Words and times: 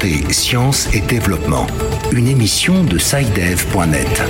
Santé, 0.00 0.32
Sciences 0.32 0.94
et 0.94 1.00
Développement, 1.00 1.66
une 2.12 2.26
émission 2.26 2.84
de 2.84 2.96
SciDev.net. 2.96 4.22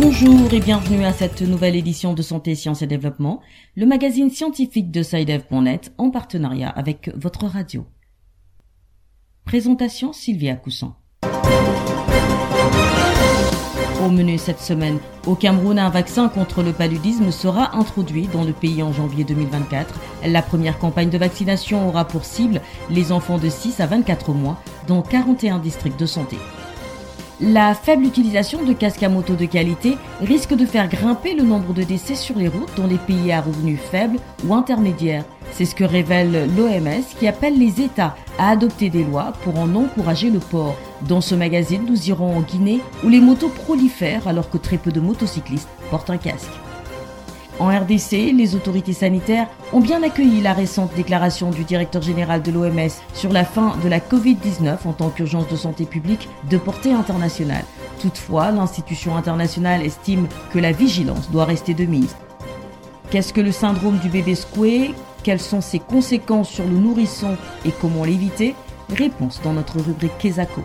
Bonjour 0.00 0.52
et 0.52 0.60
bienvenue 0.60 1.04
à 1.04 1.12
cette 1.12 1.42
nouvelle 1.42 1.74
édition 1.74 2.14
de 2.14 2.22
Santé, 2.22 2.54
Sciences 2.54 2.82
et 2.82 2.86
Développement, 2.86 3.40
le 3.74 3.84
magazine 3.84 4.30
scientifique 4.30 4.92
de 4.92 5.02
SciDev.net 5.02 5.92
en 5.98 6.10
partenariat 6.10 6.68
avec 6.68 7.10
votre 7.16 7.46
radio. 7.46 7.84
Présentation 9.44 10.12
Sylvia 10.12 10.54
Coussan. 10.54 10.94
Au 14.04 14.08
menu 14.08 14.38
cette 14.38 14.60
semaine, 14.60 14.98
au 15.26 15.34
Cameroun, 15.34 15.78
un 15.78 15.90
vaccin 15.90 16.30
contre 16.30 16.62
le 16.62 16.72
paludisme 16.72 17.30
sera 17.30 17.76
introduit 17.76 18.28
dans 18.28 18.44
le 18.44 18.52
pays 18.52 18.82
en 18.82 18.94
janvier 18.94 19.24
2024. 19.24 19.94
La 20.26 20.40
première 20.40 20.78
campagne 20.78 21.10
de 21.10 21.18
vaccination 21.18 21.86
aura 21.86 22.06
pour 22.06 22.24
cible 22.24 22.62
les 22.88 23.12
enfants 23.12 23.36
de 23.36 23.50
6 23.50 23.78
à 23.80 23.86
24 23.86 24.32
mois 24.32 24.56
dans 24.86 25.02
41 25.02 25.58
districts 25.58 26.00
de 26.00 26.06
santé. 26.06 26.38
La 27.42 27.74
faible 27.74 28.04
utilisation 28.04 28.64
de 28.64 28.72
casques 28.72 29.02
à 29.02 29.10
moto 29.10 29.34
de 29.34 29.44
qualité 29.44 29.98
risque 30.22 30.54
de 30.54 30.64
faire 30.64 30.88
grimper 30.88 31.34
le 31.34 31.42
nombre 31.42 31.74
de 31.74 31.82
décès 31.82 32.14
sur 32.14 32.36
les 32.38 32.48
routes 32.48 32.74
dans 32.76 32.86
les 32.86 32.98
pays 32.98 33.32
à 33.32 33.42
revenus 33.42 33.80
faibles 33.80 34.18
ou 34.46 34.54
intermédiaires. 34.54 35.24
C'est 35.52 35.64
ce 35.64 35.74
que 35.74 35.84
révèle 35.84 36.48
l'OMS 36.56 37.04
qui 37.18 37.28
appelle 37.28 37.58
les 37.58 37.80
États 37.80 38.14
à 38.38 38.50
adopter 38.50 38.88
des 38.88 39.04
lois 39.04 39.32
pour 39.44 39.58
en 39.58 39.74
encourager 39.74 40.30
le 40.30 40.38
port. 40.38 40.76
Dans 41.02 41.20
ce 41.20 41.34
magazine, 41.34 41.84
nous 41.86 42.08
irons 42.08 42.36
en 42.36 42.40
Guinée 42.40 42.80
où 43.04 43.08
les 43.08 43.20
motos 43.20 43.48
prolifèrent 43.48 44.28
alors 44.28 44.48
que 44.48 44.58
très 44.58 44.78
peu 44.78 44.90
de 44.90 45.00
motocyclistes 45.00 45.68
portent 45.90 46.10
un 46.10 46.16
casque. 46.16 46.50
En 47.58 47.68
RDC, 47.68 48.32
les 48.34 48.54
autorités 48.54 48.94
sanitaires 48.94 49.46
ont 49.74 49.80
bien 49.80 50.02
accueilli 50.02 50.40
la 50.40 50.54
récente 50.54 50.94
déclaration 50.96 51.50
du 51.50 51.64
directeur 51.64 52.00
général 52.00 52.40
de 52.40 52.50
l'OMS 52.50 52.88
sur 53.12 53.34
la 53.34 53.44
fin 53.44 53.76
de 53.84 53.88
la 53.88 53.98
Covid-19 53.98 54.78
en 54.86 54.94
tant 54.94 55.10
qu'urgence 55.10 55.46
de 55.48 55.56
santé 55.56 55.84
publique 55.84 56.26
de 56.48 56.56
portée 56.56 56.92
internationale. 56.92 57.64
Toutefois, 58.00 58.50
l'institution 58.50 59.14
internationale 59.14 59.82
estime 59.82 60.26
que 60.54 60.58
la 60.58 60.72
vigilance 60.72 61.30
doit 61.30 61.44
rester 61.44 61.74
de 61.74 61.84
mise. 61.84 62.16
Qu'est-ce 63.10 63.34
que 63.34 63.42
le 63.42 63.52
syndrome 63.52 63.98
du 63.98 64.08
bébé 64.08 64.34
secoué? 64.34 64.94
Quelles 65.22 65.40
sont 65.40 65.60
ses 65.60 65.78
conséquences 65.78 66.48
sur 66.48 66.64
le 66.64 66.78
nourrisson 66.78 67.36
et 67.66 67.72
comment 67.72 68.04
l'éviter? 68.04 68.54
Réponse 68.88 69.40
dans 69.42 69.52
notre 69.52 69.78
rubrique 69.78 70.16
Kesako. 70.18 70.62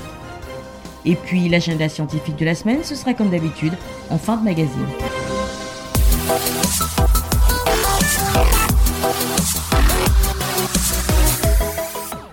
Et 1.03 1.15
puis 1.15 1.49
l'agenda 1.49 1.89
scientifique 1.89 2.37
de 2.37 2.45
la 2.45 2.55
semaine, 2.55 2.83
ce 2.83 2.95
sera 2.95 3.13
comme 3.13 3.29
d'habitude 3.29 3.73
en 4.09 4.17
fin 4.17 4.37
de 4.37 4.43
magazine. 4.43 4.87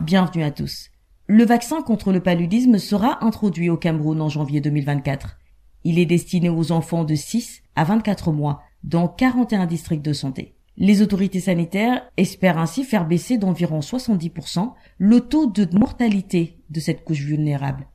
Bienvenue 0.00 0.45
à 0.45 0.50
tous. 0.53 0.91
Le 1.27 1.45
vaccin 1.45 1.83
contre 1.83 2.12
le 2.12 2.20
paludisme 2.20 2.78
sera 2.78 3.25
introduit 3.25 3.69
au 3.69 3.77
Cameroun 3.77 4.20
en 4.20 4.28
janvier 4.28 4.61
2024. 4.61 5.39
Il 5.84 5.98
est 5.98 6.06
destiné 6.06 6.48
aux 6.48 6.70
enfants 6.70 7.05
de 7.05 7.17
6 7.17 7.62
à 7.75 7.84
24 7.84 8.31
mois 8.31 8.62
dans 8.84 9.09
41 9.09 9.67
districts 9.67 10.05
de 10.05 10.12
santé. 10.12 10.55
Les 10.78 11.03
autorités 11.03 11.41
sanitaires 11.41 12.03
espèrent 12.17 12.59
ainsi 12.59 12.83
faire 12.84 13.06
baisser 13.06 13.37
d'environ 13.37 13.81
70% 13.81 14.73
le 14.98 15.20
taux 15.20 15.47
de 15.47 15.69
mortalité 15.77 16.59
de 16.70 16.81
cette 16.81 17.05
couche 17.05 17.20
vulnérable. 17.20 17.87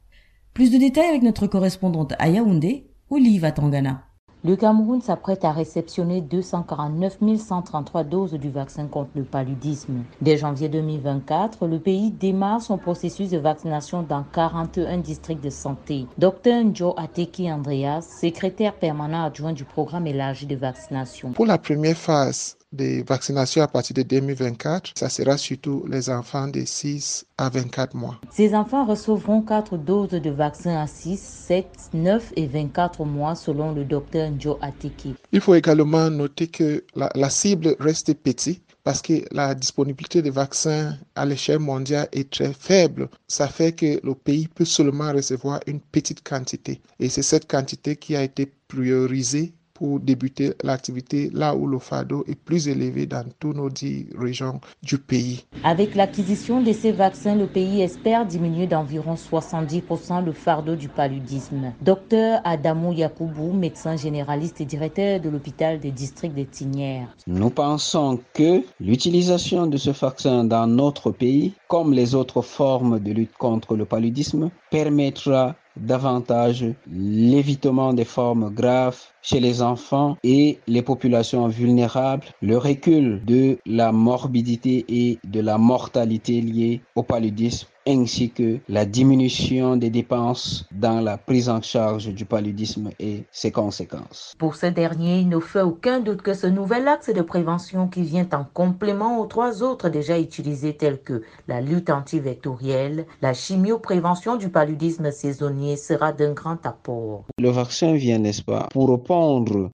Plus 0.54 0.72
de 0.72 0.78
détails 0.78 1.10
avec 1.10 1.24
notre 1.24 1.48
correspondante 1.48 2.14
à 2.20 2.30
Yaoundé, 2.30 2.88
Oliva 3.10 3.52
Tangana. 3.52 4.04
Le 4.44 4.56
Cameroun 4.56 5.02
s'apprête 5.02 5.44
à 5.44 5.52
réceptionner 5.52 6.22
249 6.22 7.18
133 7.40 8.04
doses 8.04 8.34
du 8.34 8.52
vaccin 8.52 8.86
contre 8.86 9.10
le 9.16 9.24
paludisme. 9.24 10.04
Dès 10.22 10.38
janvier 10.38 10.70
2024, 10.70 11.66
le 11.66 11.80
pays 11.80 12.12
démarre 12.12 12.62
son 12.62 12.78
processus 12.78 13.32
de 13.32 13.40
vaccination 13.40 14.04
dans 14.04 14.24
41 14.24 15.00
districts 15.00 15.44
de 15.44 15.50
santé. 15.50 16.06
Dr 16.20 16.64
Njo 16.64 16.94
Ateki 16.98 17.52
Andreas, 17.52 18.04
secrétaire 18.22 18.76
permanent 18.76 19.26
adjoint 19.26 19.54
du 19.54 19.66
programme 19.66 20.06
élargi 20.06 20.46
de 20.46 20.56
vaccination. 20.56 21.32
Pour 21.32 21.48
la 21.48 21.58
première 21.58 21.98
phase, 21.98 22.57
de 22.72 23.04
vaccination 23.08 23.62
à 23.62 23.68
partir 23.68 23.94
de 23.96 24.02
2024. 24.04 24.92
Ça 24.96 25.10
sera 25.10 25.38
surtout 25.38 25.86
les 25.90 26.10
enfants 26.10 26.48
de 26.48 26.64
6 26.66 27.26
à 27.38 27.50
24 27.50 27.96
mois. 27.96 28.20
Ces 28.32 28.54
enfants 28.54 28.86
recevront 28.86 29.42
4 29.42 29.78
doses 29.78 30.10
de 30.10 30.30
vaccin 30.30 30.78
à 30.82 30.88
6, 30.88 31.20
7, 31.20 31.68
9 31.94 32.34
et 32.36 32.48
24 32.48 33.06
mois 33.06 33.36
selon 33.36 33.72
le 33.72 33.86
docteur 33.86 34.30
Njo 34.32 34.58
Atiki. 34.62 35.16
Il 35.32 35.42
faut 35.42 35.56
également 35.56 36.10
noter 36.10 36.48
que 36.48 36.84
la, 36.96 37.10
la 37.16 37.30
cible 37.30 37.76
reste 37.80 38.14
petite 38.16 38.64
parce 38.84 39.02
que 39.02 39.26
la 39.32 39.54
disponibilité 39.54 40.22
des 40.22 40.30
vaccins 40.30 40.98
à 41.16 41.26
l'échelle 41.26 41.60
mondiale 41.60 42.08
est 42.14 42.30
très 42.30 42.54
faible. 42.54 43.10
Ça 43.28 43.50
fait 43.50 43.74
que 43.74 44.00
le 44.02 44.16
pays 44.16 44.48
peut 44.48 44.64
seulement 44.64 45.12
recevoir 45.12 45.60
une 45.68 45.82
petite 45.82 46.26
quantité. 46.26 46.82
Et 46.98 47.10
c'est 47.10 47.22
cette 47.22 47.52
quantité 47.52 47.98
qui 47.98 48.16
a 48.16 48.24
été 48.24 48.50
priorisée 48.70 49.54
pour 49.78 50.00
débuter 50.00 50.54
l'activité 50.64 51.30
là 51.34 51.56
où 51.56 51.68
le 51.68 51.78
fardeau 51.78 52.24
est 52.28 52.36
plus 52.40 52.68
élevé 52.68 53.06
dans 53.06 53.24
toutes 53.40 53.56
nos 53.56 53.70
dix 53.70 54.08
régions 54.18 54.60
du 54.82 54.98
pays. 54.98 55.46
Avec 55.64 55.94
l'acquisition 55.94 56.62
de 56.62 56.72
ces 56.74 56.92
vaccins, 56.92 57.36
le 57.36 57.46
pays 57.46 57.82
espère 57.82 58.26
diminuer 58.26 58.66
d'environ 58.66 59.14
70% 59.14 60.26
le 60.26 60.32
fardeau 60.32 60.76
du 60.76 60.90
paludisme. 60.90 61.74
Docteur 61.82 62.42
Adamou 62.44 62.94
Yakoubou, 62.94 63.54
médecin 63.54 63.96
généraliste 63.96 64.62
et 64.62 64.66
directeur 64.66 65.20
de 65.20 65.30
l'hôpital 65.30 65.80
des 65.80 65.92
districts 65.92 66.36
de 66.36 66.44
Tignières. 66.44 67.16
Nous 67.28 67.50
pensons 67.52 68.20
que 68.34 68.64
l'utilisation 68.80 69.68
de 69.68 69.78
ce 69.78 69.92
vaccin 69.92 70.44
dans 70.44 70.66
notre 70.66 71.12
pays, 71.12 71.54
comme 71.68 71.94
les 71.94 72.16
autres 72.16 72.42
formes 72.42 73.00
de 73.00 73.12
lutte 73.12 73.38
contre 73.38 73.76
le 73.76 73.86
paludisme, 73.86 74.50
permettra 74.72 75.56
davantage 75.80 76.66
l'évitement 76.92 77.94
des 77.94 78.06
formes 78.06 78.50
graves 78.54 79.00
chez 79.28 79.42
les 79.42 79.62
enfants 79.62 80.16
et 80.24 80.60
les 80.68 80.82
populations 80.82 81.50
vulnérables, 81.50 82.28
le 82.42 82.58
recul 82.58 83.26
de 83.26 83.58
la 83.66 83.92
morbidité 83.92 84.86
et 84.88 85.20
de 85.26 85.42
la 85.42 85.58
mortalité 85.58 86.40
liée 86.40 86.80
au 86.96 87.04
paludisme 87.04 87.68
ainsi 87.88 88.32
que 88.32 88.60
la 88.68 88.86
diminution 88.86 89.78
des 89.78 89.90
dépenses 89.90 90.66
dans 90.72 91.00
la 91.00 91.18
prise 91.18 91.48
en 91.48 91.62
charge 91.62 92.10
du 92.14 92.26
paludisme 92.26 92.90
et 93.00 93.24
ses 93.32 93.52
conséquences. 93.52 94.34
Pour 94.38 94.56
ce 94.56 94.66
dernier, 94.66 95.20
il 95.20 95.30
ne 95.30 95.40
fait 95.40 95.62
aucun 95.62 96.02
doute 96.02 96.22
que 96.22 96.34
ce 96.34 96.48
nouvel 96.48 96.88
axe 96.88 97.10
de 97.14 97.22
prévention 97.22 97.88
qui 97.88 98.02
vient 98.02 98.28
en 98.34 98.44
complément 98.54 99.22
aux 99.22 99.26
trois 99.26 99.64
autres 99.64 99.88
déjà 99.88 100.20
utilisés 100.20 100.76
tels 100.76 101.02
que 101.02 101.22
la 101.48 101.62
lutte 101.62 101.90
antivectorielle, 101.90 103.06
la 103.22 103.34
chimioprévention 103.34 104.36
du 104.36 104.50
paludisme 104.50 105.10
saisonnier 105.12 105.78
sera 105.78 106.12
d'un 106.12 106.34
grand 106.34 106.66
apport. 106.66 107.24
Le 107.40 107.50
vaccin 107.50 107.94
vient, 107.94 108.20
n'est-ce 108.20 108.44
pas, 108.44 108.68
pour 108.74 108.90
répondre 108.90 109.17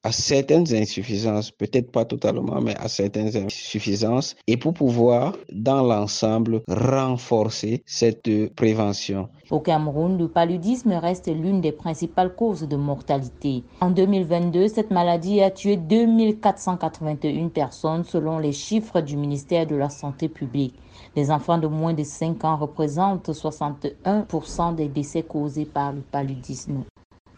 à 0.04 0.12
certaines 0.12 0.74
insuffisances, 0.74 1.52
peut-être 1.52 1.92
pas 1.92 2.06
totalement, 2.06 2.62
mais 2.62 2.76
à 2.78 2.88
certaines 2.88 3.36
insuffisances, 3.36 4.36
et 4.48 4.58
pour 4.58 4.74
pouvoir, 4.74 5.36
dans 5.52 5.84
l'ensemble, 5.84 6.62
renforcer 6.68 7.84
cette 7.86 8.30
prévention. 8.56 9.30
Au 9.52 9.60
Cameroun, 9.60 10.18
le 10.18 10.28
paludisme 10.28 10.94
reste 10.94 11.28
l'une 11.28 11.62
des 11.62 11.72
principales 11.72 12.34
causes 12.36 12.68
de 12.68 12.76
mortalité. 12.76 13.64
En 13.82 13.92
2022, 13.92 14.68
cette 14.68 14.92
maladie 14.92 15.42
a 15.42 15.52
tué 15.52 15.78
2481 15.78 17.50
personnes 17.50 18.04
selon 18.04 18.40
les 18.40 18.54
chiffres 18.54 19.02
du 19.02 19.18
ministère 19.18 19.68
de 19.68 19.76
la 19.76 19.90
Santé 19.90 20.30
publique. 20.30 20.76
Les 21.16 21.32
enfants 21.32 21.58
de 21.58 21.68
moins 21.68 21.94
de 21.94 22.04
5 22.04 22.44
ans 22.46 22.58
représentent 22.58 23.30
61% 23.30 24.76
des 24.76 24.88
décès 24.88 25.24
causés 25.24 25.66
par 25.66 25.92
le 25.92 26.02
paludisme. 26.02 26.84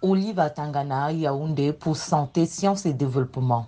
Oliva 0.02 0.50
Tangana, 0.50 1.12
Yaoundé 1.12 1.74
pour 1.74 1.98
Santé, 1.98 2.46
Sciences 2.46 2.86
et 2.86 2.94
Développement. 2.94 3.68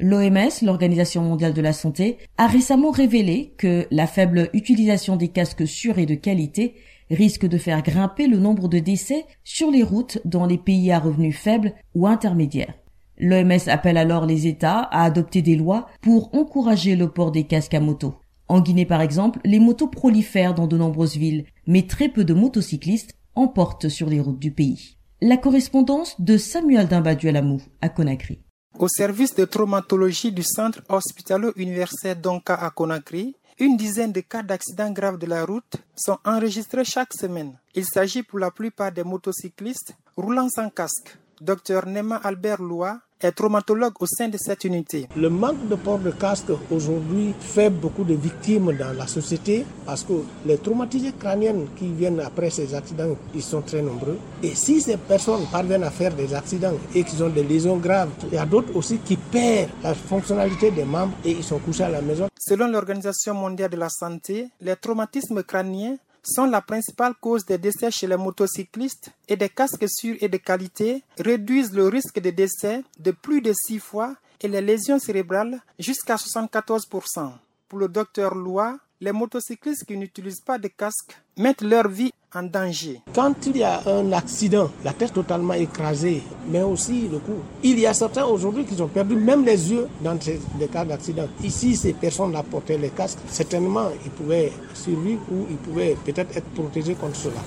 L'OMS, 0.00 0.50
l'Organisation 0.62 1.22
mondiale 1.22 1.54
de 1.54 1.62
la 1.62 1.72
santé, 1.72 2.18
a 2.36 2.46
récemment 2.46 2.90
révélé 2.90 3.54
que 3.58 3.86
la 3.90 4.06
faible 4.06 4.50
utilisation 4.52 5.16
des 5.16 5.28
casques 5.28 5.66
sûrs 5.66 5.98
et 5.98 6.06
de 6.06 6.14
qualité 6.14 6.74
risque 7.10 7.46
de 7.46 7.58
faire 7.58 7.82
grimper 7.82 8.26
le 8.26 8.38
nombre 8.38 8.68
de 8.68 8.78
décès 8.78 9.24
sur 9.44 9.70
les 9.70 9.82
routes 9.82 10.18
dans 10.24 10.46
les 10.46 10.58
pays 10.58 10.90
à 10.90 10.98
revenus 10.98 11.36
faibles 11.36 11.74
ou 11.94 12.06
intermédiaires. 12.06 12.74
L'OMS 13.18 13.68
appelle 13.68 13.96
alors 13.96 14.26
les 14.26 14.46
États 14.46 14.80
à 14.80 15.04
adopter 15.04 15.42
des 15.42 15.56
lois 15.56 15.86
pour 16.00 16.34
encourager 16.34 16.96
le 16.96 17.08
port 17.08 17.30
des 17.30 17.44
casques 17.44 17.74
à 17.74 17.80
moto. 17.80 18.16
En 18.48 18.60
Guinée 18.60 18.86
par 18.86 19.00
exemple, 19.00 19.40
les 19.44 19.60
motos 19.60 19.86
prolifèrent 19.86 20.54
dans 20.54 20.66
de 20.66 20.76
nombreuses 20.76 21.16
villes, 21.16 21.44
mais 21.66 21.82
très 21.82 22.08
peu 22.08 22.24
de 22.24 22.34
motocyclistes 22.34 23.14
emportent 23.34 23.88
sur 23.88 24.08
les 24.08 24.20
routes 24.20 24.38
du 24.38 24.50
pays. 24.50 24.96
La 25.20 25.36
correspondance 25.36 26.20
de 26.20 26.36
Samuel 26.36 26.88
Dimbaduelamou 26.88 27.60
à 27.80 27.88
Conakry. 27.88 28.40
Au 28.78 28.88
service 28.88 29.34
de 29.34 29.44
traumatologie 29.44 30.32
du 30.32 30.42
centre 30.42 30.82
hospitalo-universitaire 30.88 32.16
d'Onka 32.16 32.54
à 32.54 32.70
Conakry, 32.70 33.36
une 33.58 33.76
dizaine 33.76 34.10
de 34.10 34.20
cas 34.20 34.42
d'accidents 34.42 34.90
graves 34.90 35.18
de 35.18 35.26
la 35.26 35.44
route 35.44 35.76
sont 35.94 36.18
enregistrés 36.24 36.84
chaque 36.84 37.12
semaine. 37.12 37.56
Il 37.74 37.84
s'agit 37.84 38.24
pour 38.24 38.40
la 38.40 38.50
plupart 38.50 38.90
des 38.90 39.04
motocyclistes 39.04 39.94
roulant 40.16 40.48
sans 40.48 40.70
casque. 40.70 41.16
Dr 41.40 41.86
Nema 41.86 42.16
Albert 42.16 42.60
Loua, 42.60 43.00
est 43.20 43.32
traumatologue 43.32 43.94
au 44.00 44.06
sein 44.06 44.28
de 44.28 44.36
cette 44.36 44.64
unité. 44.64 45.08
Le 45.16 45.30
manque 45.30 45.68
de 45.68 45.74
port 45.76 45.98
de 45.98 46.10
casque 46.10 46.50
aujourd'hui 46.70 47.34
fait 47.40 47.70
beaucoup 47.70 48.04
de 48.04 48.14
victimes 48.14 48.72
dans 48.76 48.92
la 48.96 49.06
société 49.06 49.64
parce 49.86 50.02
que 50.04 50.12
les 50.46 50.58
traumatisés 50.58 51.12
crâniens 51.18 51.54
qui 51.76 51.88
viennent 51.88 52.20
après 52.20 52.50
ces 52.50 52.74
accidents, 52.74 53.16
ils 53.34 53.42
sont 53.42 53.62
très 53.62 53.82
nombreux. 53.82 54.18
Et 54.42 54.54
si 54.54 54.80
ces 54.80 54.96
personnes 54.96 55.46
parviennent 55.50 55.84
à 55.84 55.90
faire 55.90 56.14
des 56.14 56.34
accidents 56.34 56.74
et 56.94 57.04
qu'ils 57.04 57.22
ont 57.22 57.28
des 57.30 57.44
lésions 57.44 57.76
graves, 57.76 58.10
il 58.30 58.34
y 58.34 58.38
a 58.38 58.46
d'autres 58.46 58.74
aussi 58.76 58.98
qui 58.98 59.16
perdent 59.16 59.70
la 59.82 59.94
fonctionnalité 59.94 60.70
des 60.70 60.84
membres 60.84 61.14
et 61.24 61.30
ils 61.32 61.44
sont 61.44 61.58
couchés 61.58 61.84
à 61.84 61.88
la 61.88 62.02
maison. 62.02 62.28
Selon 62.38 62.68
l'Organisation 62.68 63.34
mondiale 63.34 63.70
de 63.70 63.76
la 63.76 63.88
santé, 63.88 64.48
les 64.60 64.76
traumatismes 64.76 65.42
crâniens 65.42 65.96
sont 66.24 66.46
la 66.46 66.60
principale 66.60 67.14
cause 67.20 67.44
des 67.44 67.58
décès 67.58 67.90
chez 67.90 68.06
les 68.06 68.16
motocyclistes 68.16 69.10
et 69.28 69.36
des 69.36 69.48
casques 69.48 69.88
sûrs 69.88 70.16
et 70.20 70.28
de 70.28 70.36
qualité 70.36 71.02
réduisent 71.18 71.72
le 71.72 71.88
risque 71.88 72.20
de 72.20 72.30
décès 72.30 72.82
de 72.98 73.10
plus 73.10 73.40
de 73.40 73.52
6 73.52 73.78
fois 73.78 74.14
et 74.40 74.48
les 74.48 74.60
lésions 74.60 74.98
cérébrales 74.98 75.60
jusqu'à 75.78 76.16
74%. 76.16 77.32
Pour 77.68 77.78
le 77.78 77.88
docteur 77.88 78.34
Loa, 78.34 78.78
les 79.00 79.12
motocyclistes 79.12 79.84
qui 79.84 79.96
n'utilisent 79.96 80.40
pas 80.40 80.58
de 80.58 80.68
casque 80.68 81.16
mettent 81.36 81.62
leur 81.62 81.88
vie 81.88 82.12
en 82.34 82.42
danger. 82.42 83.00
Quand 83.14 83.34
il 83.46 83.58
y 83.58 83.62
a 83.62 83.82
un 83.86 84.12
accident, 84.12 84.70
la 84.84 84.92
tête 84.92 85.12
totalement 85.12 85.54
écrasée, 85.54 86.22
mais 86.48 86.62
aussi 86.62 87.08
le 87.08 87.18
cou, 87.18 87.34
il 87.62 87.78
y 87.78 87.86
a 87.86 87.94
certains 87.94 88.24
aujourd'hui 88.24 88.64
qui 88.64 88.80
ont 88.82 88.88
perdu 88.88 89.16
même 89.16 89.44
les 89.44 89.70
yeux 89.70 89.88
dans 90.02 90.14
des 90.16 90.68
cas 90.72 90.84
d'accident. 90.84 91.28
Ici, 91.42 91.76
ces 91.76 91.92
personnes-là 91.92 92.42
portaient 92.42 92.78
les 92.78 92.90
casques, 92.90 93.18
certainement 93.28 93.88
ils 94.04 94.10
pouvaient 94.10 94.52
survivre 94.74 95.22
ou 95.30 95.46
ils 95.50 95.56
pouvaient 95.56 95.96
peut-être 96.04 96.36
être 96.36 96.48
protégés 96.50 96.94
contre 96.94 97.16
cela. 97.16 97.40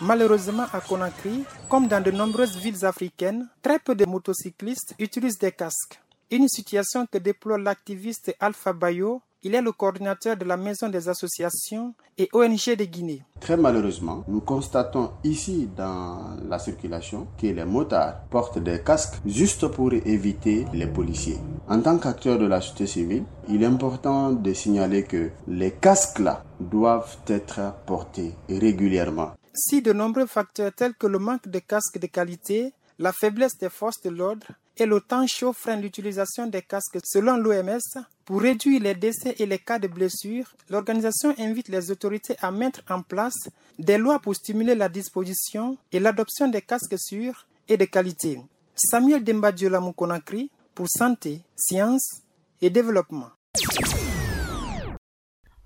Malheureusement, 0.00 0.66
à 0.72 0.80
Conakry, 0.80 1.44
comme 1.68 1.86
dans 1.86 2.02
de 2.02 2.10
nombreuses 2.10 2.56
villes 2.56 2.84
africaines, 2.84 3.48
très 3.62 3.78
peu 3.78 3.94
de 3.94 4.04
motocyclistes 4.04 4.94
utilisent 4.98 5.38
des 5.38 5.52
casques. 5.52 6.00
Une 6.28 6.48
situation 6.48 7.06
que 7.06 7.18
déplore 7.18 7.58
l'activiste 7.58 8.34
Alpha 8.40 8.72
Bayo. 8.72 9.22
Il 9.44 9.56
est 9.56 9.60
le 9.60 9.72
coordinateur 9.72 10.36
de 10.36 10.44
la 10.44 10.56
Maison 10.56 10.88
des 10.88 11.08
associations 11.08 11.94
et 12.16 12.28
ONG 12.32 12.76
de 12.78 12.84
Guinée. 12.84 13.24
Très 13.40 13.56
malheureusement, 13.56 14.22
nous 14.28 14.40
constatons 14.40 15.10
ici 15.24 15.68
dans 15.76 16.36
la 16.48 16.60
circulation 16.60 17.26
que 17.40 17.48
les 17.48 17.64
motards 17.64 18.20
portent 18.30 18.60
des 18.60 18.80
casques 18.84 19.16
juste 19.26 19.66
pour 19.66 19.92
éviter 19.92 20.64
les 20.72 20.86
policiers. 20.86 21.38
En 21.68 21.80
tant 21.80 21.98
qu'acteur 21.98 22.38
de 22.38 22.46
la 22.46 22.60
société 22.60 22.86
civile, 22.86 23.24
il 23.48 23.64
est 23.64 23.66
important 23.66 24.30
de 24.30 24.52
signaler 24.52 25.02
que 25.02 25.30
les 25.48 25.72
casques-là 25.72 26.44
doivent 26.60 27.16
être 27.26 27.74
portés 27.84 28.36
régulièrement. 28.48 29.32
Si 29.52 29.82
de 29.82 29.92
nombreux 29.92 30.26
facteurs 30.26 30.72
tels 30.72 30.94
que 30.94 31.08
le 31.08 31.18
manque 31.18 31.48
de 31.48 31.58
casques 31.58 31.98
de 31.98 32.06
qualité, 32.06 32.74
la 33.00 33.12
faiblesse 33.12 33.58
des 33.58 33.70
forces 33.70 34.00
de 34.02 34.10
l'ordre 34.10 34.46
et 34.76 34.86
le 34.86 35.00
temps 35.00 35.26
chaud 35.26 35.54
l'utilisation 35.80 36.46
des 36.46 36.62
casques. 36.62 36.98
Selon 37.04 37.36
l'OMS, 37.36 37.78
pour 38.24 38.40
réduire 38.40 38.82
les 38.82 38.94
décès 38.94 39.34
et 39.38 39.46
les 39.46 39.58
cas 39.58 39.78
de 39.78 39.88
blessures, 39.88 40.54
l'organisation 40.70 41.34
invite 41.38 41.68
les 41.68 41.90
autorités 41.90 42.36
à 42.40 42.50
mettre 42.50 42.82
en 42.88 43.02
place 43.02 43.48
des 43.78 43.98
lois 43.98 44.18
pour 44.18 44.34
stimuler 44.34 44.74
la 44.74 44.88
disposition 44.88 45.76
et 45.90 46.00
l'adoption 46.00 46.48
des 46.48 46.62
casques 46.62 46.98
sûrs 46.98 47.46
et 47.68 47.76
de 47.76 47.84
qualité. 47.84 48.40
Samuel 48.74 49.22
Dembadiola 49.22 49.80
Mukonakri 49.80 50.50
pour 50.74 50.88
Santé, 50.88 51.42
Sciences 51.56 52.22
et 52.60 52.70
Développement. 52.70 53.30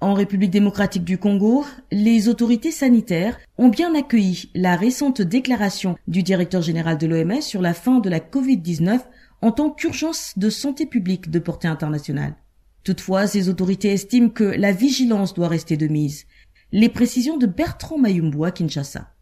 En 0.01 0.13
République 0.13 0.51
démocratique 0.51 1.05
du 1.05 1.17
Congo, 1.17 1.65
les 1.91 2.29
autorités 2.29 2.71
sanitaires 2.71 3.39
ont 3.57 3.69
bien 3.69 3.95
accueilli 3.95 4.51
la 4.55 4.77
récente 4.77 5.23
déclaration 5.23 5.97
du 6.07 6.23
directeur 6.23 6.61
général 6.61 6.99
de 6.99 7.07
l'OMS 7.07 7.41
sur 7.41 7.63
la 7.63 7.73
fin 7.73 8.01
de 8.01 8.11
la 8.11 8.21
Covid-19 8.21 9.01
en 9.41 9.53
tant 9.53 9.71
qu'urgence 9.71 10.35
de 10.37 10.51
santé 10.51 10.85
publique 10.85 11.31
de 11.31 11.39
portée 11.39 11.69
internationale. 11.69 12.37
Toutefois, 12.85 13.27
ces 13.27 13.49
autorités 13.49 13.93
estiment 13.93 14.29
que 14.29 14.45
la 14.45 14.73
vigilance 14.73 15.33
doit 15.33 15.49
rester 15.49 15.79
de 15.79 15.89
mise. 15.89 16.27
Les 16.73 16.91
précisions 16.91 17.39
de 17.39 17.47
Bertrand 17.47 17.99
Mayumbu 17.99 18.45
à 18.45 18.51
Kinshasa. 18.51 19.16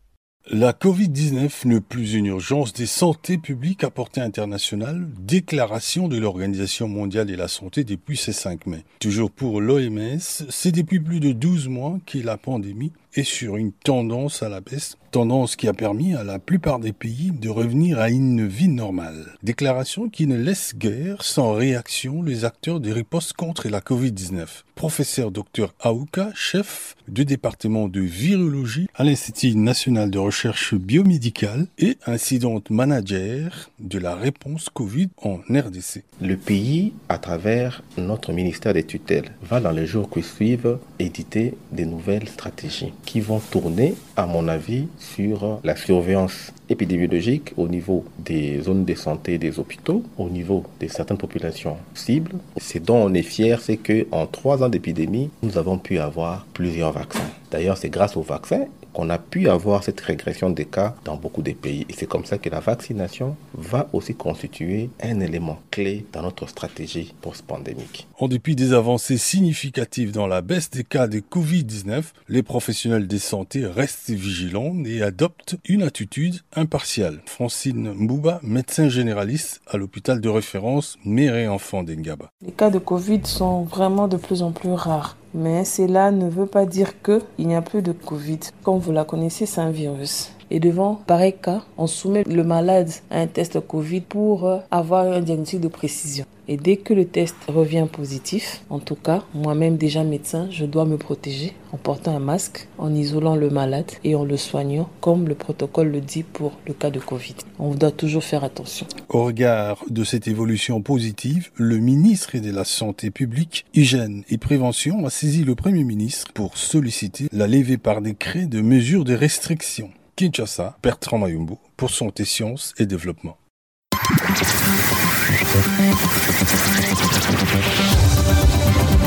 La 0.51 0.73
Covid-19 0.73 1.67
n'est 1.67 1.81
plus 1.81 2.13
une 2.13 2.27
urgence 2.27 2.75
des 2.75 2.85
santé 2.85 3.39
publiques 3.39 3.83
à 3.83 3.89
portée 3.89 4.21
internationale, 4.21 5.09
déclaration 5.19 6.07
de 6.07 6.19
l'Organisation 6.19 6.87
mondiale 6.87 7.29
de 7.29 7.35
la 7.35 7.49
santé 7.49 7.83
depuis 7.83 8.19
ce 8.19 8.31
5 8.31 8.67
mai. 8.67 8.85
Toujours 9.01 9.31
pour 9.31 9.63
l'OMS, 9.63 10.19
c'est 10.21 10.71
depuis 10.71 11.01
plus 11.01 11.21
de 11.21 11.33
12 11.33 11.69
mois 11.69 11.99
que 12.05 12.19
la 12.19 12.37
pandémie 12.37 12.93
est 13.15 13.25
sur 13.25 13.57
une 13.57 13.73
tendance 13.73 14.43
à 14.43 14.49
la 14.49 14.61
baisse, 14.61 14.97
tendance 15.11 15.55
qui 15.55 15.69
a 15.69 15.73
permis 15.73 16.15
à 16.15 16.25
la 16.25 16.41
plupart 16.41 16.81
des 16.81 16.93
pays 16.93 17.31
de 17.31 17.49
revenir 17.49 18.01
à 18.01 18.11
une 18.11 18.47
vie 18.47 18.69
normale. 18.69 19.37
Déclaration 19.45 20.09
qui 20.09 20.27
ne 20.27 20.37
laisse 20.37 20.75
guère 20.77 21.23
sans 21.23 21.53
réaction 21.53 22.23
les 22.23 22.45
acteurs 22.45 22.81
des 22.81 22.93
ripostes 22.93 23.35
contre 23.35 23.69
la 23.69 23.81
Covid-19. 23.81 24.47
Professeur 24.75 25.31
Dr 25.31 25.73
Aouka, 25.79 26.31
chef 26.35 26.97
du 27.07 27.25
département 27.25 27.87
de 27.87 28.01
virologie 28.01 28.89
à 28.97 29.05
l'Institut 29.05 29.55
national 29.55 30.11
de 30.11 30.19
recherche 30.19 30.75
biomédicale 30.75 31.69
et 31.79 31.97
incident 32.07 32.61
manager 32.71 33.71
de 33.79 34.01
la 34.01 34.17
réponse 34.17 34.69
Covid 34.69 35.11
en 35.23 35.39
RDC. 35.49 36.03
Le 36.21 36.37
pays, 36.37 36.93
à 37.09 37.19
travers 37.19 37.85
notre 37.97 38.33
ministère 38.33 38.75
des 38.75 38.83
tutelles, 38.83 39.31
va 39.43 39.61
dans 39.61 39.71
les 39.71 39.87
jours 39.87 40.11
qui 40.11 40.23
suivent 40.23 40.79
éditer 40.99 41.55
des 41.71 41.87
nouvelles 41.87 42.29
stratégies 42.29 42.93
qui 43.05 43.21
vont 43.21 43.39
tourner, 43.39 43.95
à 44.17 44.27
mon 44.27 44.49
avis, 44.49 44.87
sur 44.99 45.61
la 45.63 45.77
surveillance 45.77 46.53
épidémiologique 46.69 47.53
au 47.57 47.69
niveau 47.69 48.05
des 48.19 48.61
zones 48.61 48.85
de 48.85 48.95
santé 48.95 49.39
des 49.39 49.59
hôpitaux, 49.59 50.03
au 50.19 50.29
niveau 50.29 50.65
de 50.81 50.89
certaines 50.89 51.19
populations 51.19 51.77
cibles. 51.95 52.33
Ce 52.57 52.79
dont 52.79 52.97
on 52.97 53.15
est 53.15 53.23
fier, 53.23 53.61
c'est 53.61 53.77
qu'en 53.77 54.27
trois 54.27 54.63
ans 54.63 54.69
d'épidémie, 54.69 55.31
nous 55.43 55.59
avons 55.59 55.79
pu 55.79 55.99
avoir 55.99 56.47
plusieurs 56.55 56.93
vaccins. 56.93 57.31
D'ailleurs, 57.51 57.77
c'est 57.77 57.91
grâce 57.91 58.17
aux 58.17 58.23
vaccins 58.23 58.67
qu'on 58.95 59.11
a 59.11 59.19
pu 59.19 59.49
avoir 59.49 59.85
cette 59.85 60.01
régression 60.01 60.49
des 60.49 60.65
cas 60.65 60.95
dans 61.05 61.17
beaucoup 61.17 61.43
de 61.43 61.53
pays. 61.53 61.85
Et 61.91 61.93
c'est 61.93 62.07
comme 62.07 62.25
ça 62.25 62.39
que 62.39 62.49
la 62.49 62.61
vaccination 62.61 63.37
va 63.55 63.89
aussi 63.93 64.15
constituer 64.15 64.89
un 65.03 65.21
élément 65.21 65.59
clé 65.71 66.07
dans 66.13 66.23
notre 66.23 66.49
stratégie 66.49 67.13
post-pandémique. 67.21 68.07
En 68.19 68.29
dépit 68.29 68.57
des 68.57 68.73
avancées 68.73 69.19
significatives 69.19 70.13
dans 70.13 70.27
la 70.27 70.41
baisse 70.41 70.71
des 70.71 70.85
cas 70.85 71.09
de 71.09 71.19
Covid-19, 71.19 72.05
les 72.29 72.43
professionnels 72.43 73.09
de 73.09 73.19
santé 73.19 73.67
restent 73.67 74.11
vigilants 74.11 74.75
et 74.85 75.03
adoptent 75.03 75.57
une 75.67 75.83
attitude 75.83 76.41
impartiale. 76.55 77.21
Francine 77.27 77.93
Mbouba, 77.93 78.41
médecin 78.43 78.89
généraliste 78.89 79.61
à 79.67 79.77
l'hôpital 79.77 80.21
de 80.21 80.29
référence 80.29 80.97
Mère 81.05 81.35
et 81.37 81.49
Enfants 81.49 81.83
d'Engaba. 81.83 82.31
Les 82.43 82.53
cas 82.53 82.71
de 82.71 82.79
Covid 82.79 83.23
sont 83.25 83.63
vraiment 83.63 84.09
de 84.09 84.17
plus 84.17 84.43
en 84.43 84.53
plus 84.53 84.73
rares. 84.73 85.17
Mais 85.35 85.65
cela 85.65 86.13
ne 86.13 86.29
veut 86.29 86.47
pas 86.47 86.65
dire 86.65 87.03
qu'il 87.03 87.49
n'y 87.49 87.57
a 87.57 87.63
plus 87.63 87.83
de 87.83 87.91
Covid. 87.91 88.39
Comme 88.63 88.79
vous 88.79 88.93
la 88.93 89.05
connaissez, 89.05 89.47
c'est 89.47 89.61
un 89.61 89.71
virus. 89.71 90.31
Et 90.51 90.61
devant 90.61 90.95
pareil 90.95 91.35
cas, 91.41 91.63
on 91.77 91.87
soumet 91.87 92.25
le 92.25 92.45
malade 92.45 92.91
à 93.11 93.21
un 93.21 93.27
test 93.27 93.61
Covid 93.61 94.03
pour 94.03 94.61
avoir 94.71 95.07
un 95.07 95.21
diagnostic 95.21 95.61
de 95.61 95.69
précision. 95.69 96.25
Et 96.47 96.59
dès 96.59 96.77
que 96.77 96.93
le 96.93 97.07
test 97.07 97.37
revient 97.49 97.87
positif, 97.91 98.63
en 98.69 98.79
tout 98.79 98.97
cas, 98.97 99.25
moi-même 99.33 99.79
déjà 99.79 100.05
médecin, 100.05 100.47
je 100.51 100.67
dois 100.67 100.85
me 100.85 100.99
protéger 100.99 101.55
en 101.73 101.79
portant 101.79 102.15
un 102.15 102.21
masque, 102.21 102.69
en 102.77 102.95
isolant 102.95 103.35
le 103.35 103.49
malade 103.49 103.91
et 104.05 104.15
en 104.15 104.25
le 104.25 104.37
soignant, 104.37 104.91
comme 105.01 105.27
le 105.27 105.35
protocole 105.35 105.89
le 105.89 106.03
dit 106.03 106.23
pour 106.23 106.53
le 106.67 106.75
cas 106.75 106.91
de 106.91 107.01
Covid. 107.01 107.37
On 107.59 107.75
doit 107.75 107.91
toujours 107.91 108.25
faire 108.25 108.45
attention. 108.45 108.87
Au 109.09 109.25
regard 109.25 109.83
de 109.89 110.05
cette 110.05 110.29
évolution 110.29 110.83
positive, 110.83 111.51
le 111.57 111.79
ministre 111.79 112.37
de 112.37 112.51
la 112.51 112.65
Santé 112.65 113.11
publique, 113.11 113.65
Hygiène 113.73 114.23
et 114.29 114.37
Prévention 114.37 115.07
a 115.07 115.11
saisi 115.11 115.45
le 115.45 115.55
Premier 115.55 115.85
ministre 115.85 116.31
pour 116.35 116.59
solliciter 116.59 117.29
la 117.33 117.47
levée 117.47 117.79
par 117.79 118.03
décret 118.03 118.47
de 118.47 118.61
mesures 118.61 119.05
de 119.05 119.15
restriction. 119.15 119.91
Kinshasa, 120.17 120.77
Bertrand 120.81 121.19
Mayumbu, 121.19 121.55
pour 121.77 121.91
Santé, 121.91 122.25
Sciences 122.25 122.73
et 122.79 122.87
Développement. 122.87 123.37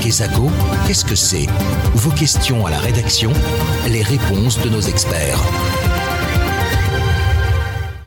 Kesako, 0.01 0.49
qu'est-ce 0.85 1.05
que 1.05 1.15
c'est? 1.15 1.47
Vos 1.95 2.11
questions 2.11 2.65
à 2.65 2.71
la 2.71 2.79
rédaction, 2.79 3.31
les 3.89 4.01
réponses 4.01 4.61
de 4.61 4.69
nos 4.69 4.81
experts. 4.81 5.39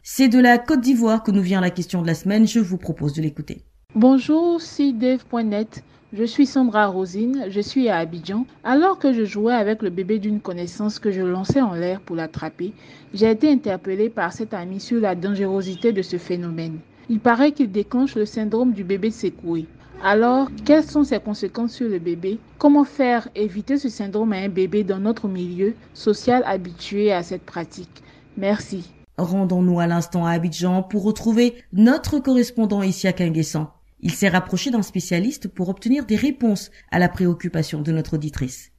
C'est 0.03 0.29
de 0.29 0.39
la 0.39 0.59
Côte 0.59 0.83
d'Ivoire 0.83 1.23
que 1.23 1.31
nous 1.31 1.43
vient 1.43 1.63
la 1.63 1.71
question 1.71 2.03
de 2.03 2.07
la 2.07 2.15
semaine. 2.15 2.47
Je 2.47 2.61
vous 2.61 2.77
propose 2.77 3.15
de 3.15 3.23
l'écouter. 3.23 3.65
Bonjour, 3.95 4.61
c'est 4.61 4.93
Dev.net. 4.93 5.83
Je 6.13 6.25
suis 6.25 6.47
Sandra 6.47 6.89
Rosine, 6.89 7.45
je 7.51 7.61
suis 7.61 7.89
à 7.89 7.99
Abidjan. 7.99 8.45
Alors 8.65 8.99
que 8.99 9.13
je 9.13 9.25
jouais 9.25 9.55
avec 9.55 9.81
le 9.81 9.91
bébé 9.91 10.19
d'une 10.19 10.41
connaissance 10.41 10.99
que 10.99 11.13
je 11.13 11.21
lançais 11.21 11.61
en 11.61 11.73
l'air 11.73 12.01
pour 12.01 12.17
l'attraper, 12.17 12.73
j'ai 13.15 13.31
été 13.31 13.49
interpellée 13.49 14.09
par 14.09 14.33
cet 14.33 14.53
ami 14.53 14.81
sur 14.81 15.01
la 15.01 15.15
dangerosité 15.15 15.93
de 15.93 16.03
ce 16.03 16.19
phénomène. 16.19 16.79
Il 17.09 17.21
paraît 17.21 17.53
qu'il 17.53 17.71
déclenche 17.71 18.17
le 18.17 18.27
syndrome 18.27 18.73
du 18.73 18.83
bébé 18.83 19.13
secoué. 19.13 19.67
Alors, 20.03 20.49
quelles 20.65 20.83
sont 20.83 21.05
ses 21.05 21.21
conséquences 21.21 21.75
sur 21.75 21.89
le 21.89 22.01
bébé? 22.01 22.41
Comment 22.59 22.85
faire 22.85 23.29
éviter 23.37 23.79
ce 23.79 23.89
syndrome 23.89 24.33
à 24.33 24.39
un 24.39 24.49
bébé 24.49 24.83
dans 24.83 24.99
notre 24.99 25.29
milieu 25.29 25.75
social 25.95 26.43
habitué 26.45 27.13
à 27.13 27.23
cette 27.23 27.45
pratique? 27.45 28.03
Merci. 28.37 28.91
Rendons-nous 29.17 29.79
à 29.79 29.87
l'instant 29.87 30.27
à 30.27 30.33
Abidjan 30.33 30.83
pour 30.83 31.05
retrouver 31.05 31.55
notre 31.73 32.19
correspondant 32.19 32.83
ici 32.83 33.07
à 33.07 33.13
Kinguessan. 33.13 33.69
Il 34.03 34.13
s'est 34.13 34.29
rapproché 34.29 34.71
d'un 34.71 34.83
spécialiste 34.83 35.49
pour 35.49 35.69
obtenir 35.69 36.07
des 36.07 36.17
réponses 36.17 36.71
à 36.91 36.99
la 36.99 37.09
préoccupation 37.09 37.83
de 37.83 37.93
notre 37.93 38.15
auditrice. 38.15 38.73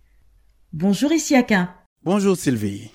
Bonjour 0.74 1.12
Issiaka. 1.12 1.76
Bonjour 2.04 2.36
Sylvie. 2.36 2.90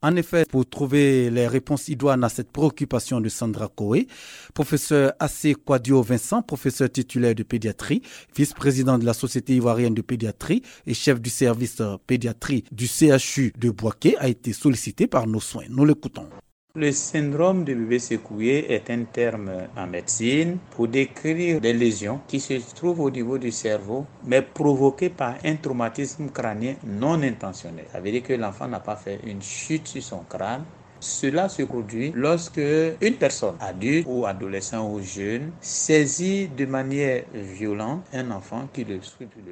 En 0.00 0.16
effet, 0.16 0.44
pour 0.44 0.68
trouver 0.68 1.30
les 1.30 1.48
réponses 1.48 1.88
idoines 1.88 2.22
à 2.24 2.28
cette 2.28 2.52
préoccupation 2.52 3.22
de 3.22 3.30
Sandra 3.30 3.68
Coé, 3.68 4.06
professeur 4.52 5.14
AC 5.18 5.54
Quadio 5.64 6.02
Vincent, 6.02 6.42
professeur 6.42 6.90
titulaire 6.90 7.34
de 7.34 7.42
pédiatrie, 7.42 8.02
vice-président 8.36 8.98
de 8.98 9.06
la 9.06 9.14
Société 9.14 9.56
ivoirienne 9.56 9.94
de 9.94 10.02
pédiatrie 10.02 10.60
et 10.86 10.92
chef 10.92 11.22
du 11.22 11.30
service 11.30 11.80
pédiatrie 12.06 12.64
du 12.70 12.86
CHU 12.86 13.54
de 13.58 13.70
Boaké, 13.70 14.18
a 14.18 14.28
été 14.28 14.52
sollicité 14.52 15.06
par 15.06 15.26
nos 15.26 15.40
soins. 15.40 15.64
Nous 15.70 15.86
l'écoutons. 15.86 16.28
Le 16.76 16.90
syndrome 16.90 17.62
de 17.62 17.72
bébé 17.72 18.00
secoué 18.00 18.66
est 18.68 18.90
un 18.90 19.04
terme 19.04 19.68
en 19.76 19.86
médecine 19.86 20.58
pour 20.72 20.88
décrire 20.88 21.60
des 21.60 21.72
lésions 21.72 22.18
qui 22.26 22.40
se 22.40 22.54
trouvent 22.74 22.98
au 22.98 23.12
niveau 23.12 23.38
du 23.38 23.52
cerveau, 23.52 24.06
mais 24.24 24.42
provoquées 24.42 25.08
par 25.08 25.36
un 25.44 25.54
traumatisme 25.54 26.30
crânien 26.30 26.74
non 26.84 27.22
intentionnel. 27.22 27.84
Ça 27.92 28.00
veut 28.00 28.10
dire 28.10 28.24
que 28.24 28.32
l'enfant 28.32 28.66
n'a 28.66 28.80
pas 28.80 28.96
fait 28.96 29.20
une 29.24 29.40
chute 29.40 29.86
sur 29.86 30.02
son 30.02 30.24
crâne, 30.28 30.64
cela 31.04 31.48
se 31.48 31.62
produit 31.62 32.12
lorsque 32.14 32.60
une 33.00 33.14
personne, 33.14 33.54
adulte 33.60 34.06
ou 34.08 34.26
adolescent 34.26 34.90
ou 34.90 35.02
jeune, 35.02 35.50
saisit 35.60 36.48
de 36.48 36.64
manière 36.64 37.24
violente 37.34 38.02
un 38.12 38.30
enfant 38.30 38.68
qui 38.72 38.84
le, 38.84 38.98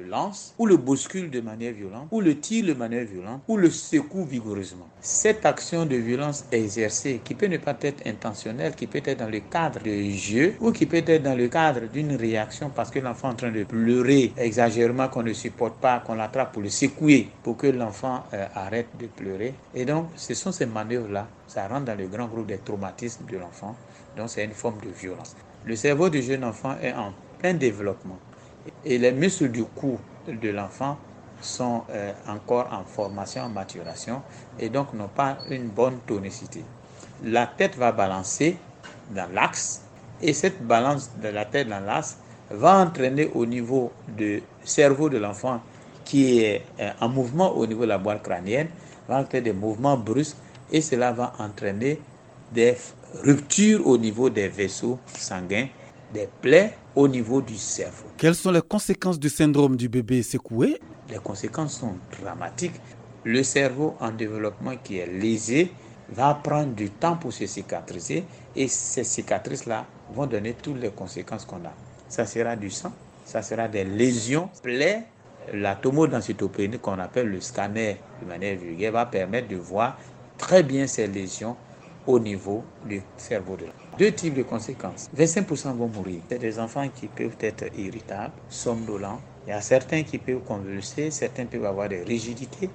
lance, 0.09 0.53
ou 0.57 0.65
le 0.65 0.77
bouscule 0.77 1.29
de 1.29 1.41
manière 1.41 1.73
violente, 1.73 2.07
ou 2.11 2.21
le 2.21 2.39
tire 2.39 2.65
de 2.65 2.73
manière 2.73 3.05
violente, 3.05 3.41
ou 3.47 3.57
le 3.57 3.69
secoue 3.69 4.25
vigoureusement. 4.25 4.87
Cette 4.99 5.45
action 5.45 5.85
de 5.85 5.95
violence 5.95 6.45
exercée, 6.51 7.21
qui 7.23 7.35
peut 7.35 7.47
ne 7.47 7.57
pas 7.57 7.75
être 7.81 8.05
intentionnelle, 8.07 8.73
qui 8.75 8.87
peut 8.87 9.01
être 9.05 9.19
dans 9.19 9.29
le 9.29 9.39
cadre 9.39 9.79
de 9.83 10.09
jeu, 10.11 10.55
ou 10.59 10.71
qui 10.71 10.85
peut 10.85 11.03
être 11.05 11.23
dans 11.23 11.37
le 11.37 11.47
cadre 11.47 11.81
d'une 11.91 12.15
réaction 12.15 12.71
parce 12.73 12.89
que 12.89 12.99
l'enfant 12.99 13.29
est 13.29 13.33
en 13.33 13.35
train 13.35 13.51
de 13.51 13.63
pleurer 13.63 14.33
exagérément 14.37 15.07
qu'on 15.07 15.23
ne 15.23 15.33
supporte 15.33 15.75
pas, 15.75 15.99
qu'on 15.99 16.15
l'attrape 16.15 16.51
pour 16.51 16.61
le 16.61 16.69
secouer, 16.69 17.27
pour 17.43 17.57
que 17.57 17.67
l'enfant 17.67 18.23
euh, 18.33 18.45
arrête 18.55 18.87
de 18.99 19.07
pleurer. 19.07 19.53
Et 19.75 19.85
donc, 19.85 20.07
ce 20.15 20.33
sont 20.33 20.51
ces 20.51 20.65
manœuvres-là 20.65 21.27
ça 21.53 21.67
rentre 21.67 21.85
dans 21.85 21.95
le 21.97 22.07
grand 22.07 22.25
groupe 22.25 22.47
des 22.47 22.57
traumatismes 22.57 23.25
de 23.25 23.37
l'enfant, 23.37 23.75
donc 24.17 24.29
c'est 24.29 24.43
une 24.43 24.53
forme 24.53 24.79
de 24.83 24.89
violence. 24.89 25.35
Le 25.65 25.75
cerveau 25.75 26.09
du 26.09 26.23
jeune 26.23 26.43
enfant 26.43 26.75
est 26.81 26.93
en 26.93 27.13
plein 27.37 27.53
développement 27.53 28.17
et 28.83 28.97
les 28.97 29.11
muscles 29.11 29.49
du 29.49 29.63
cou 29.63 29.99
de 30.27 30.49
l'enfant 30.49 30.97
sont 31.41 31.83
euh, 31.91 32.11
encore 32.27 32.69
en 32.73 32.83
formation, 32.85 33.43
en 33.43 33.49
maturation 33.49 34.23
et 34.59 34.69
donc 34.69 34.93
n'ont 34.93 35.09
pas 35.09 35.37
une 35.51 35.67
bonne 35.67 35.99
tonicité. 36.07 36.63
La 37.23 37.45
tête 37.45 37.75
va 37.77 37.91
balancer 37.91 38.57
dans 39.11 39.31
l'axe 39.31 39.83
et 40.23 40.33
cette 40.33 40.65
balance 40.65 41.11
de 41.21 41.27
la 41.27 41.45
tête 41.45 41.67
dans 41.67 41.81
l'axe 41.81 42.17
va 42.49 42.79
entraîner 42.79 43.29
au 43.35 43.45
niveau 43.45 43.91
du 44.07 44.41
cerveau 44.63 45.07
de 45.07 45.19
l'enfant 45.19 45.61
qui 46.03 46.39
est 46.39 46.63
euh, 46.79 46.89
en 46.99 47.09
mouvement 47.09 47.51
au 47.55 47.67
niveau 47.67 47.81
de 47.81 47.89
la 47.89 47.99
boîte 47.99 48.23
crânienne, 48.23 48.69
va 49.07 49.19
entraîner 49.19 49.51
des 49.51 49.53
mouvements 49.53 49.97
brusques 49.97 50.37
et 50.73 50.81
cela 50.81 51.13
va 51.13 51.33
entraîner 51.39 52.01
des 52.51 52.75
ruptures 53.23 53.87
au 53.87 53.97
niveau 53.97 54.29
des 54.29 54.49
vaisseaux 54.49 54.99
sanguins, 55.17 55.67
des 56.13 56.27
plaies 56.41 56.73
au 56.95 57.07
niveau 57.07 57.41
du 57.41 57.55
cerveau. 57.55 58.07
Quelles 58.17 58.35
sont 58.35 58.51
les 58.51 58.61
conséquences 58.61 59.19
du 59.19 59.29
syndrome 59.29 59.75
du 59.77 59.87
bébé 59.87 60.23
secoué? 60.23 60.79
Les 61.09 61.19
conséquences 61.19 61.79
sont 61.79 61.95
dramatiques. 62.19 62.79
Le 63.23 63.43
cerveau 63.43 63.95
en 63.99 64.11
développement 64.11 64.73
qui 64.83 64.97
est 64.97 65.07
lésé 65.07 65.71
va 66.09 66.33
prendre 66.33 66.73
du 66.73 66.89
temps 66.89 67.15
pour 67.15 67.31
se 67.31 67.45
cicatriser 67.45 68.25
et 68.55 68.67
ces 68.67 69.03
cicatrices-là 69.03 69.85
vont 70.13 70.25
donner 70.25 70.53
toutes 70.53 70.79
les 70.81 70.89
conséquences 70.89 71.45
qu'on 71.45 71.57
a. 71.57 71.73
Ça 72.09 72.25
sera 72.25 72.55
du 72.55 72.69
sang, 72.69 72.91
ça 73.25 73.41
sera 73.41 73.67
des 73.67 73.85
lésions, 73.85 74.49
plaies. 74.61 75.03
La 75.53 75.75
tomodensitopénie 75.75 76.79
qu'on 76.79 76.99
appelle 76.99 77.27
le 77.27 77.41
scanner 77.41 77.97
de 78.21 78.27
manière 78.27 78.57
vulgaire 78.57 78.93
va 78.93 79.05
permettre 79.05 79.49
de 79.49 79.57
voir 79.57 79.97
très 80.43 80.61
bien 80.61 80.87
ces 80.87 81.07
lésions 81.07 81.55
au 82.05 82.19
niveau 82.19 82.65
du 82.85 83.01
cerveau 83.15 83.55
de 83.55 83.61
l'enfant. 83.63 83.97
Deux 83.97 84.11
types 84.11 84.33
de 84.33 84.43
conséquences. 84.43 85.07
25% 85.17 85.73
vont 85.77 85.87
mourir. 85.87 86.19
C'est 86.27 86.37
des 86.37 86.59
enfants 86.59 86.89
qui 86.93 87.07
peuvent 87.07 87.37
être 87.39 87.63
irritables, 87.79 88.33
somnolents. 88.49 89.21
Il 89.47 89.51
y 89.51 89.53
a 89.53 89.61
certains 89.61 90.03
qui 90.03 90.17
peuvent 90.17 90.43
convulser, 90.45 91.11
certains 91.11 91.45
peuvent 91.45 91.65
avoir 91.65 91.87
des 91.87 92.03
rigidités. 92.03 92.69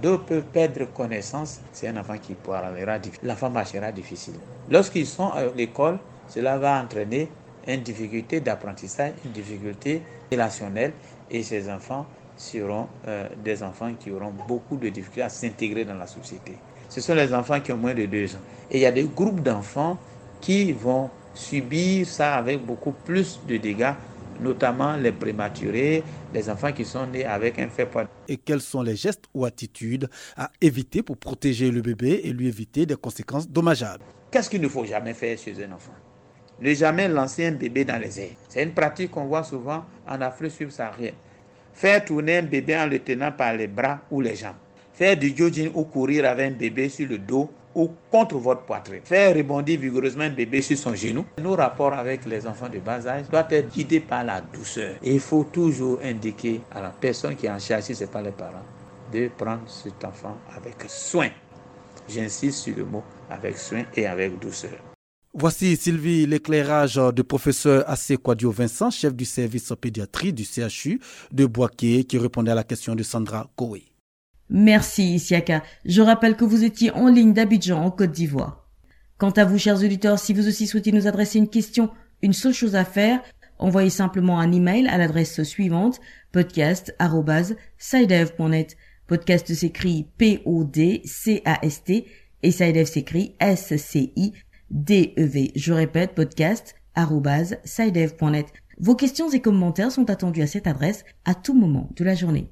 D'autres 0.00 0.24
peuvent 0.24 0.44
perdre 0.44 0.86
connaissance. 0.86 1.60
C'est 1.74 1.88
un 1.88 1.98
enfant 1.98 2.16
qui 2.16 2.32
parlera 2.32 2.98
L'enfant 3.22 3.50
marchera 3.50 3.92
difficile. 3.92 4.36
Lorsqu'ils 4.70 5.06
sont 5.06 5.28
à 5.28 5.44
l'école, 5.54 5.98
cela 6.28 6.56
va 6.56 6.82
entraîner 6.82 7.28
une 7.66 7.82
difficulté 7.82 8.40
d'apprentissage, 8.40 9.12
une 9.26 9.32
difficulté 9.32 10.00
relationnelle. 10.30 10.94
Et 11.30 11.42
ces 11.42 11.68
enfants 11.70 12.06
seront 12.38 12.88
euh, 13.06 13.28
des 13.44 13.62
enfants 13.62 13.92
qui 14.00 14.10
auront 14.10 14.32
beaucoup 14.48 14.78
de 14.78 14.88
difficultés 14.88 15.22
à 15.22 15.28
s'intégrer 15.28 15.84
dans 15.84 15.94
la 15.96 16.06
société 16.06 16.56
ce 16.92 17.00
sont 17.00 17.14
les 17.14 17.32
enfants 17.32 17.58
qui 17.58 17.72
ont 17.72 17.78
moins 17.78 17.94
de 17.94 18.04
deux 18.04 18.34
ans. 18.34 18.40
Et 18.70 18.76
il 18.76 18.80
y 18.82 18.86
a 18.86 18.92
des 18.92 19.04
groupes 19.04 19.42
d'enfants 19.42 19.98
qui 20.42 20.72
vont 20.72 21.08
subir 21.32 22.06
ça 22.06 22.34
avec 22.34 22.62
beaucoup 22.66 22.92
plus 22.92 23.40
de 23.48 23.56
dégâts, 23.56 23.94
notamment 24.42 24.96
les 24.96 25.10
prématurés, 25.10 26.02
les 26.34 26.50
enfants 26.50 26.70
qui 26.70 26.84
sont 26.84 27.06
nés 27.06 27.24
avec 27.24 27.58
un 27.58 27.68
faible 27.68 27.90
poids. 27.90 28.04
Et 28.28 28.36
quels 28.36 28.60
sont 28.60 28.82
les 28.82 28.94
gestes 28.94 29.24
ou 29.32 29.46
attitudes 29.46 30.10
à 30.36 30.50
éviter 30.60 31.02
pour 31.02 31.16
protéger 31.16 31.70
le 31.70 31.80
bébé 31.80 32.20
et 32.24 32.32
lui 32.34 32.46
éviter 32.46 32.84
des 32.84 32.96
conséquences 32.96 33.48
dommageables? 33.48 34.04
Qu'est-ce 34.30 34.50
qu'il 34.50 34.60
ne 34.60 34.68
faut 34.68 34.84
jamais 34.84 35.14
faire 35.14 35.38
chez 35.38 35.54
un 35.64 35.72
enfant? 35.72 35.94
Ne 36.60 36.74
jamais 36.74 37.08
lancer 37.08 37.46
un 37.46 37.52
bébé 37.52 37.86
dans 37.86 37.98
les 37.98 38.20
airs. 38.20 38.36
C'est 38.50 38.62
une 38.62 38.72
pratique 38.72 39.12
qu'on 39.12 39.24
voit 39.24 39.44
souvent 39.44 39.86
en 40.06 40.20
Afrique 40.20 40.52
subsaharienne. 40.52 41.14
Faire 41.72 42.04
tourner 42.04 42.36
un 42.36 42.42
bébé 42.42 42.76
en 42.76 42.86
le 42.86 42.98
tenant 42.98 43.32
par 43.32 43.54
les 43.54 43.66
bras 43.66 44.00
ou 44.10 44.20
les 44.20 44.36
jambes. 44.36 44.56
Faire 45.02 45.16
du 45.16 45.34
jogging 45.36 45.72
ou 45.74 45.82
courir 45.82 46.26
avec 46.26 46.52
un 46.52 46.56
bébé 46.56 46.88
sur 46.88 47.08
le 47.08 47.18
dos 47.18 47.50
ou 47.74 47.90
contre 48.08 48.36
votre 48.38 48.62
poitrine. 48.62 49.00
Faire 49.02 49.34
rebondir 49.34 49.80
vigoureusement 49.80 50.22
un 50.22 50.30
bébé 50.30 50.62
sur 50.62 50.78
son 50.78 50.94
genou. 50.94 51.24
Nos 51.42 51.56
rapports 51.56 51.92
avec 51.92 52.24
les 52.24 52.46
enfants 52.46 52.68
de 52.68 52.78
bas 52.78 53.04
âge 53.08 53.28
doivent 53.28 53.52
être 53.52 53.74
guidés 53.74 53.98
par 53.98 54.22
la 54.22 54.40
douceur. 54.40 54.94
Il 55.02 55.18
faut 55.18 55.42
toujours 55.42 55.98
indiquer 56.04 56.60
à 56.70 56.80
la 56.80 56.90
personne 56.90 57.34
qui 57.34 57.46
est 57.46 57.50
en 57.50 57.58
charge, 57.58 57.82
si 57.82 57.96
ce 57.96 58.04
n'est 58.04 58.10
pas 58.10 58.22
les 58.22 58.30
parents, 58.30 58.62
de 59.12 59.28
prendre 59.36 59.68
cet 59.68 60.04
enfant 60.04 60.38
avec 60.56 60.76
soin. 60.86 61.30
J'insiste 62.08 62.58
sur 62.62 62.76
le 62.76 62.84
mot 62.84 63.02
avec 63.28 63.58
soin 63.58 63.82
et 63.96 64.06
avec 64.06 64.38
douceur. 64.38 64.78
Voici 65.34 65.74
Sylvie 65.76 66.26
l'éclairage 66.26 67.00
du 67.12 67.24
professeur 67.24 67.82
AC 67.90 68.18
Quadio 68.22 68.52
Vincent, 68.52 68.92
chef 68.92 69.16
du 69.16 69.24
service 69.24 69.72
pédiatrie 69.80 70.32
du 70.32 70.44
CHU 70.44 71.00
de 71.32 71.44
Boaké, 71.44 72.04
qui 72.04 72.18
répondait 72.18 72.52
à 72.52 72.54
la 72.54 72.62
question 72.62 72.94
de 72.94 73.02
Sandra 73.02 73.50
Koé. 73.56 73.91
Merci 74.54 75.14
Isiaka. 75.14 75.62
Je 75.86 76.02
rappelle 76.02 76.36
que 76.36 76.44
vous 76.44 76.62
étiez 76.62 76.90
en 76.90 77.08
ligne 77.08 77.32
d'Abidjan 77.32 77.82
en 77.82 77.90
Côte 77.90 78.12
d'Ivoire. 78.12 78.68
Quant 79.16 79.30
à 79.30 79.46
vous, 79.46 79.56
chers 79.56 79.82
auditeurs, 79.82 80.18
si 80.18 80.34
vous 80.34 80.46
aussi 80.46 80.66
souhaitez 80.66 80.92
nous 80.92 81.06
adresser 81.06 81.38
une 81.38 81.48
question, 81.48 81.88
une 82.20 82.34
seule 82.34 82.52
chose 82.52 82.76
à 82.76 82.84
faire, 82.84 83.22
envoyez 83.58 83.88
simplement 83.88 84.38
un 84.38 84.52
email 84.52 84.86
à 84.88 84.98
l'adresse 84.98 85.42
suivante 85.42 86.02
podcast@sidev.net. 86.32 88.76
Podcast 89.06 89.54
s'écrit 89.54 90.08
P-O-D-C-A-S-T 90.18 92.06
et 92.42 92.50
Sidev 92.50 92.84
s'écrit 92.84 93.34
S-C-I-D-E-V. 93.40 95.52
Je 95.56 95.72
répète, 95.72 96.14
podcast@sidev.net. 96.14 98.46
Vos 98.78 98.96
questions 98.96 99.30
et 99.30 99.40
commentaires 99.40 99.92
sont 99.92 100.10
attendus 100.10 100.42
à 100.42 100.46
cette 100.46 100.66
adresse 100.66 101.06
à 101.24 101.34
tout 101.34 101.54
moment 101.54 101.88
de 101.96 102.04
la 102.04 102.14
journée. 102.14 102.50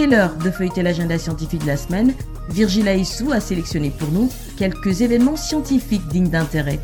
C'est 0.00 0.06
l'heure 0.06 0.34
de 0.42 0.50
feuilleter 0.50 0.82
l'agenda 0.82 1.18
scientifique 1.18 1.60
de 1.60 1.66
la 1.66 1.76
semaine. 1.76 2.14
Virgile 2.48 2.88
Aissou 2.88 3.32
a 3.32 3.38
sélectionné 3.38 3.90
pour 3.90 4.10
nous 4.10 4.30
quelques 4.56 5.02
événements 5.02 5.36
scientifiques 5.36 6.08
dignes 6.08 6.30
d'intérêt. 6.30 6.80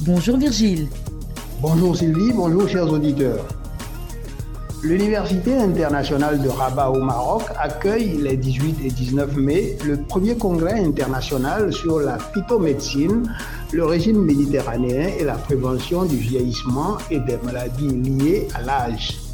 Bonjour 0.00 0.38
Virgile. 0.38 0.88
Bonjour 1.60 1.94
Sylvie, 1.94 2.32
bonjour 2.32 2.66
chers 2.66 2.90
auditeurs. 2.90 3.44
L'Université 4.82 5.54
internationale 5.54 6.40
de 6.40 6.48
Rabat 6.48 6.88
au 6.88 7.02
Maroc 7.02 7.42
accueille 7.60 8.16
les 8.22 8.38
18 8.38 8.86
et 8.86 8.90
19 8.90 9.36
mai 9.36 9.76
le 9.84 9.98
premier 9.98 10.38
congrès 10.38 10.80
international 10.80 11.74
sur 11.74 12.00
la 12.00 12.18
phytomédecine, 12.18 13.30
le 13.72 13.84
régime 13.84 14.24
méditerranéen 14.24 15.10
et 15.20 15.24
la 15.24 15.34
prévention 15.34 16.06
du 16.06 16.16
vieillissement 16.16 16.96
et 17.10 17.18
des 17.18 17.36
maladies 17.44 17.88
liées 17.88 18.48
à 18.54 18.62
l'âge. 18.62 19.25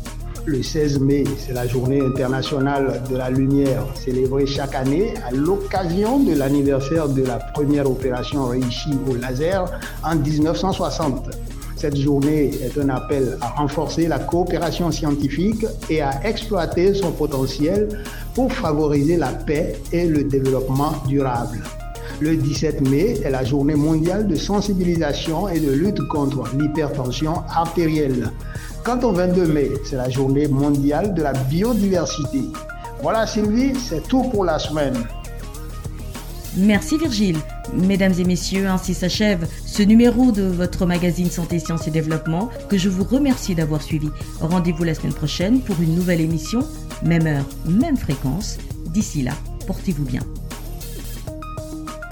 Le 0.45 0.61
16 0.61 0.99
mai, 0.99 1.23
c'est 1.39 1.53
la 1.53 1.69
journée 1.69 2.01
internationale 2.01 3.01
de 3.09 3.17
la 3.17 3.31
lumière, 3.31 3.85
célébrée 3.95 4.45
chaque 4.45 4.75
année 4.75 5.15
à 5.25 5.31
l'occasion 5.31 6.19
de 6.19 6.35
l'anniversaire 6.35 7.09
de 7.09 7.23
la 7.23 7.37
première 7.37 7.89
opération 7.89 8.47
réussie 8.47 8.99
au 9.09 9.15
laser 9.15 9.71
en 10.03 10.17
1960. 10.17 11.31
Cette 11.77 11.97
journée 11.97 12.51
est 12.61 12.77
un 12.77 12.89
appel 12.89 13.39
à 13.41 13.51
renforcer 13.51 14.09
la 14.09 14.19
coopération 14.19 14.91
scientifique 14.91 15.65
et 15.89 16.03
à 16.03 16.21
exploiter 16.25 16.93
son 16.95 17.13
potentiel 17.13 18.03
pour 18.35 18.53
favoriser 18.53 19.19
la 19.19 19.29
paix 19.29 19.77
et 19.93 20.07
le 20.07 20.25
développement 20.25 20.95
durable. 21.07 21.61
Le 22.21 22.37
17 22.37 22.89
mai 22.89 23.21
est 23.25 23.31
la 23.31 23.45
journée 23.45 23.75
mondiale 23.75 24.27
de 24.27 24.37
sensibilisation 24.37 25.49
et 25.49 25.61
de 25.61 25.73
lutte 25.73 26.01
contre 26.09 26.45
l'hypertension 26.57 27.43
artérielle. 27.49 28.31
Quant 28.85 28.99
au 29.01 29.13
22 29.13 29.47
mai, 29.47 29.71
c'est 29.85 29.95
la 29.95 30.11
journée 30.11 30.49
mondiale 30.49 31.15
de 31.15 31.23
la 31.23 31.33
biodiversité. 31.33 32.43
Voilà 33.01 33.29
Sylvie, 33.29 33.75
c'est 33.79 34.09
tout 34.09 34.25
pour 34.25 34.45
la 34.45 34.59
semaine. 34.59 34.97
Merci 36.57 36.99
Virgile. 36.99 37.39
Mesdames 37.73 38.13
et 38.19 38.25
messieurs, 38.25 38.67
ainsi 38.67 38.93
s'achève 38.93 39.47
ce 39.65 39.85
numéro 39.85 40.33
de 40.33 40.43
votre 40.43 40.85
magazine 40.85 41.31
Santé, 41.31 41.61
Sciences 41.61 41.87
et 41.87 41.93
Développement 41.93 42.51
que 42.69 42.77
je 42.77 42.89
vous 42.89 43.05
remercie 43.05 43.55
d'avoir 43.55 43.83
suivi. 43.83 44.09
Rendez-vous 44.41 44.83
la 44.83 44.95
semaine 44.95 45.15
prochaine 45.15 45.61
pour 45.61 45.81
une 45.81 45.95
nouvelle 45.95 46.21
émission, 46.21 46.67
même 47.05 47.27
heure, 47.29 47.47
même 47.67 47.97
fréquence. 47.97 48.59
D'ici 48.87 49.23
là, 49.23 49.33
portez-vous 49.67 50.05
bien. 50.05 50.23